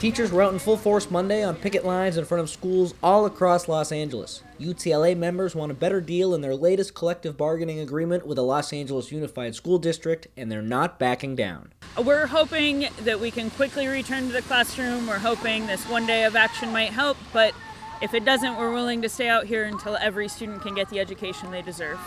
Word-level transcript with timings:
Teachers 0.00 0.32
were 0.32 0.40
out 0.40 0.54
in 0.54 0.58
full 0.58 0.78
force 0.78 1.10
Monday 1.10 1.44
on 1.44 1.54
picket 1.54 1.84
lines 1.84 2.16
in 2.16 2.24
front 2.24 2.40
of 2.40 2.48
schools 2.48 2.94
all 3.02 3.26
across 3.26 3.68
Los 3.68 3.92
Angeles. 3.92 4.42
UTLA 4.58 5.14
members 5.14 5.54
want 5.54 5.70
a 5.70 5.74
better 5.74 6.00
deal 6.00 6.34
in 6.34 6.40
their 6.40 6.56
latest 6.56 6.94
collective 6.94 7.36
bargaining 7.36 7.80
agreement 7.80 8.26
with 8.26 8.36
the 8.36 8.42
Los 8.42 8.72
Angeles 8.72 9.12
Unified 9.12 9.54
School 9.54 9.78
District, 9.78 10.26
and 10.38 10.50
they're 10.50 10.62
not 10.62 10.98
backing 10.98 11.36
down. 11.36 11.74
We're 12.02 12.28
hoping 12.28 12.88
that 13.02 13.20
we 13.20 13.30
can 13.30 13.50
quickly 13.50 13.88
return 13.88 14.28
to 14.28 14.32
the 14.32 14.40
classroom. 14.40 15.06
We're 15.06 15.18
hoping 15.18 15.66
this 15.66 15.86
one 15.86 16.06
day 16.06 16.24
of 16.24 16.34
action 16.34 16.72
might 16.72 16.92
help, 16.92 17.18
but 17.34 17.52
if 18.00 18.14
it 18.14 18.24
doesn't, 18.24 18.56
we're 18.56 18.72
willing 18.72 19.02
to 19.02 19.08
stay 19.10 19.28
out 19.28 19.44
here 19.44 19.64
until 19.64 19.96
every 19.96 20.28
student 20.28 20.62
can 20.62 20.74
get 20.74 20.88
the 20.88 20.98
education 20.98 21.50
they 21.50 21.60
deserve. 21.60 22.00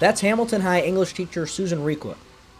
That's 0.00 0.22
Hamilton 0.22 0.62
High 0.62 0.80
English 0.80 1.14
teacher 1.14 1.46
Susan 1.46 1.84
Requa. 1.84 2.16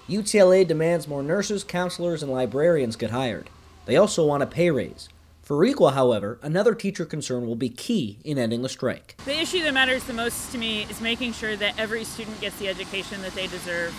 UTLA 0.09 0.67
demands 0.67 1.07
more 1.07 1.23
nurses, 1.23 1.63
counselors, 1.63 2.23
and 2.23 2.33
librarians 2.33 2.97
get 2.97 3.11
hired. 3.11 3.49
They 3.87 3.97
also 3.97 4.27
want 4.27 4.43
a 4.43 4.47
pay 4.47 4.71
raise. 4.71 5.09
For 5.43 5.57
Requa, 5.57 5.93
however, 5.93 6.39
another 6.43 6.75
teacher 6.75 7.05
concern 7.05 7.47
will 7.47 7.57
be 7.57 7.69
key 7.69 8.19
in 8.25 8.39
ending 8.39 8.63
the 8.63 8.69
strike. 8.69 9.17
The 9.25 9.39
issue 9.39 9.63
that 9.63 9.75
matters 9.75 10.05
the 10.05 10.13
most 10.13 10.53
to 10.53 10.59
me 10.59 10.85
is 10.85 11.01
making 11.01 11.33
sure 11.33 11.57
that 11.57 11.79
every 11.79 12.05
student 12.05 12.41
gets 12.41 12.59
the 12.59 12.69
education 12.69 13.23
that 13.23 13.35
they 13.35 13.47
deserve, 13.47 13.95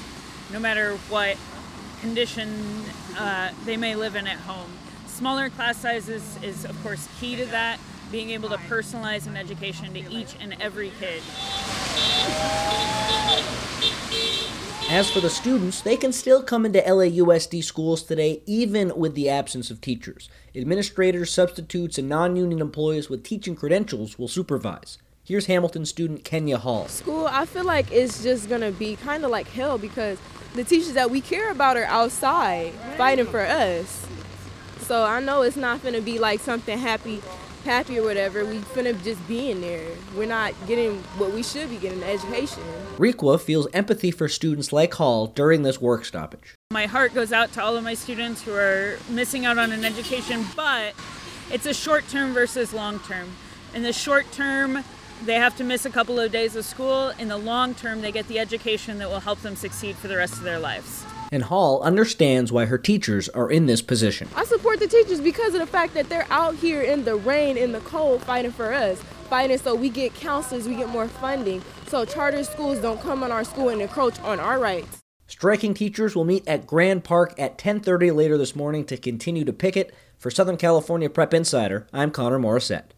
no 0.51 0.59
matter 0.59 0.95
what 1.09 1.37
condition 2.01 2.83
uh, 3.17 3.51
they 3.65 3.77
may 3.77 3.95
live 3.95 4.15
in 4.15 4.27
at 4.27 4.39
home. 4.39 4.71
Smaller 5.07 5.49
class 5.49 5.77
sizes 5.77 6.37
is, 6.43 6.65
of 6.65 6.81
course, 6.83 7.07
key 7.19 7.35
to 7.35 7.45
that, 7.47 7.79
being 8.11 8.29
able 8.31 8.49
to 8.49 8.57
personalize 8.57 9.27
an 9.27 9.37
education 9.37 9.93
to 9.93 9.99
each 10.11 10.35
and 10.41 10.55
every 10.61 10.91
kid. 10.99 11.21
As 14.93 15.09
for 15.09 15.21
the 15.21 15.29
students, 15.31 15.81
they 15.81 15.97
can 15.97 16.13
still 16.13 16.43
come 16.43 16.67
into 16.67 16.79
LAUSD 16.79 17.63
schools 17.63 18.03
today 18.03 18.43
even 18.45 18.95
with 18.95 19.15
the 19.15 19.27
absence 19.27 19.71
of 19.71 19.81
teachers. 19.81 20.29
Administrators, 20.55 21.31
substitutes, 21.31 21.97
and 21.97 22.07
non 22.07 22.35
union 22.35 22.61
employees 22.61 23.09
with 23.09 23.23
teaching 23.23 23.55
credentials 23.55 24.19
will 24.19 24.27
supervise. 24.27 24.99
Here's 25.23 25.47
Hamilton 25.47 25.87
student 25.87 26.23
Kenya 26.23 26.59
Hall. 26.59 26.87
School, 26.89 27.25
I 27.25 27.47
feel 27.47 27.63
like 27.63 27.91
it's 27.91 28.21
just 28.21 28.47
gonna 28.47 28.69
be 28.69 28.95
kind 28.97 29.25
of 29.25 29.31
like 29.31 29.47
hell 29.47 29.79
because 29.79 30.19
the 30.53 30.63
teachers 30.63 30.93
that 30.93 31.09
we 31.09 31.21
care 31.21 31.49
about 31.49 31.75
are 31.75 31.85
outside 31.85 32.73
fighting 32.95 33.25
for 33.25 33.41
us. 33.41 34.05
So 34.81 35.05
I 35.05 35.19
know 35.21 35.41
it's 35.41 35.57
not 35.57 35.81
gonna 35.81 36.01
be 36.01 36.19
like 36.19 36.39
something 36.39 36.77
happy 36.77 37.19
happy 37.63 37.99
or 37.99 38.03
whatever, 38.03 38.45
we 38.45 38.59
finna 38.59 39.01
just 39.03 39.25
be 39.27 39.49
in 39.51 39.61
there. 39.61 39.89
We're 40.15 40.27
not 40.27 40.53
getting 40.67 40.97
what 41.17 41.33
we 41.33 41.43
should 41.43 41.69
be 41.69 41.77
getting, 41.77 42.03
education. 42.03 42.63
Requa 42.97 43.39
feels 43.39 43.67
empathy 43.73 44.11
for 44.11 44.27
students 44.27 44.71
like 44.71 44.93
Hall 44.93 45.27
during 45.27 45.63
this 45.63 45.81
work 45.81 46.05
stoppage. 46.05 46.55
My 46.71 46.85
heart 46.85 47.13
goes 47.13 47.31
out 47.31 47.51
to 47.53 47.63
all 47.63 47.75
of 47.75 47.83
my 47.83 47.93
students 47.93 48.41
who 48.43 48.53
are 48.53 48.97
missing 49.09 49.45
out 49.45 49.57
on 49.57 49.71
an 49.71 49.85
education, 49.85 50.45
but 50.55 50.93
it's 51.51 51.65
a 51.65 51.73
short 51.73 52.07
term 52.07 52.33
versus 52.33 52.73
long 52.73 52.99
term. 52.99 53.29
In 53.73 53.83
the 53.83 53.93
short 53.93 54.31
term, 54.31 54.83
they 55.23 55.35
have 55.35 55.55
to 55.57 55.63
miss 55.63 55.85
a 55.85 55.89
couple 55.89 56.19
of 56.19 56.31
days 56.31 56.55
of 56.55 56.65
school. 56.65 57.09
In 57.17 57.29
the 57.29 57.37
long 57.37 57.73
term, 57.73 58.01
they 58.01 58.11
get 58.11 58.27
the 58.27 58.39
education 58.39 58.99
that 58.99 59.09
will 59.09 59.21
help 59.21 59.39
them 59.41 59.55
succeed 59.55 59.95
for 59.95 60.07
the 60.07 60.17
rest 60.17 60.33
of 60.33 60.43
their 60.43 60.59
lives 60.59 61.05
and 61.33 61.43
Hall 61.43 61.81
understands 61.81 62.51
why 62.51 62.65
her 62.65 62.77
teachers 62.77 63.27
are 63.29 63.49
in 63.49 63.65
this 63.65 63.81
position. 63.81 64.29
I 64.35 64.45
support 64.45 64.79
the 64.79 64.87
teachers 64.87 65.19
because 65.19 65.55
of 65.55 65.61
the 65.61 65.65
fact 65.65 65.95
that 65.95 66.07
they're 66.07 66.27
out 66.29 66.55
here 66.55 66.83
in 66.83 67.03
the 67.03 67.15
rain, 67.15 67.57
in 67.57 67.71
the 67.71 67.79
cold, 67.79 68.21
fighting 68.21 68.51
for 68.51 68.71
us, 68.71 69.01
fighting 69.29 69.57
so 69.57 69.73
we 69.73 69.89
get 69.89 70.13
counselors, 70.13 70.67
we 70.67 70.75
get 70.75 70.89
more 70.89 71.07
funding, 71.07 71.63
so 71.87 72.05
charter 72.05 72.43
schools 72.43 72.79
don't 72.79 73.01
come 73.01 73.23
on 73.23 73.31
our 73.31 73.43
school 73.43 73.69
and 73.69 73.81
encroach 73.81 74.19
on 74.21 74.39
our 74.39 74.59
rights. 74.59 75.01
Striking 75.25 75.73
teachers 75.73 76.15
will 76.15 76.25
meet 76.25 76.47
at 76.47 76.67
Grand 76.67 77.03
Park 77.03 77.33
at 77.39 77.57
10:30 77.57 78.11
later 78.11 78.37
this 78.37 78.55
morning 78.55 78.85
to 78.85 78.95
continue 78.95 79.43
to 79.43 79.53
picket. 79.53 79.91
For 80.19 80.29
Southern 80.29 80.57
California 80.57 81.09
Prep 81.09 81.33
Insider, 81.33 81.87
I'm 81.91 82.11
Connor 82.11 82.39
Morissette. 82.39 82.91